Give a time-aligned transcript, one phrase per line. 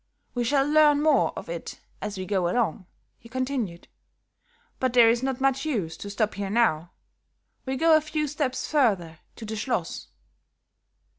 [0.33, 2.87] We shall learn more of it as we go along,"
[3.19, 3.87] he continued,
[4.79, 6.89] "but there is not much use to stop here now.
[7.67, 10.07] We go a few steps further to the Schloss."